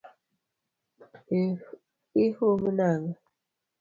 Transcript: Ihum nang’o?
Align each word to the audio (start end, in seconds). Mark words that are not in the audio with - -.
Ihum 2.23 2.61
nang’o? 2.77 3.11